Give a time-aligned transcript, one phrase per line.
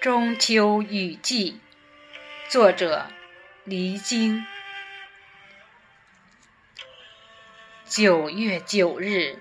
[0.00, 1.58] 中秋雨季，
[2.48, 3.10] 作者
[3.64, 4.46] 黎京。
[7.84, 9.40] 九月九日，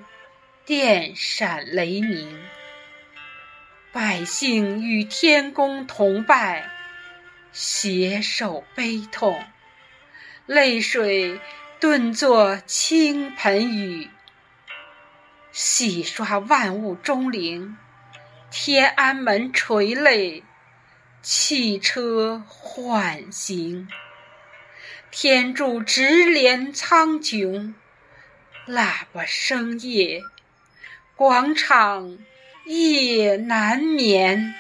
[0.65, 2.43] 电闪雷鸣，
[3.91, 6.67] 百姓与天公同拜，
[7.51, 9.45] 携手悲痛，
[10.47, 11.39] 泪水
[11.79, 14.09] 顿作倾盆雨，
[15.51, 17.77] 洗刷万物钟灵。
[18.49, 20.41] 天安门垂泪，
[21.21, 23.87] 汽车缓行。
[25.09, 27.73] 天柱直连苍穹，
[28.67, 30.21] 喇叭声夜，
[31.15, 32.17] 广场
[32.65, 34.53] 夜难眠。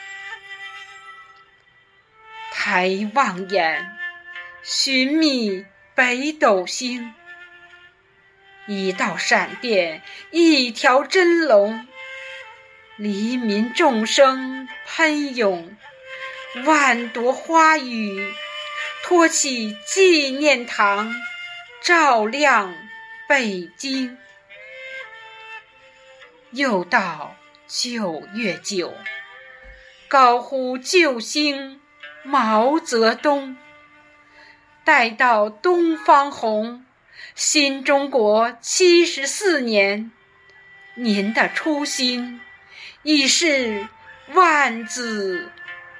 [2.51, 3.95] 抬望眼，
[4.63, 7.13] 寻觅北斗星。
[8.65, 10.01] 一道闪电，
[10.31, 11.87] 一条真龙。
[12.97, 15.77] 黎民众生喷涌，
[16.65, 18.33] 万朵花雨
[19.03, 21.13] 托起纪念堂，
[21.81, 22.73] 照亮
[23.27, 24.17] 北京。
[26.51, 27.35] 又到
[27.67, 28.93] 九月九，
[30.07, 31.79] 高呼救星
[32.23, 33.57] 毛泽东，
[34.83, 36.85] 待到东方红，
[37.35, 40.11] 新中国七十四年，
[40.95, 42.41] 您的初心。
[43.03, 43.87] 已是
[44.33, 45.49] 万紫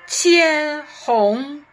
[0.08, 1.67] 千红。